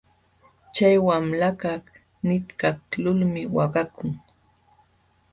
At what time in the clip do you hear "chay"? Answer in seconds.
0.73-0.95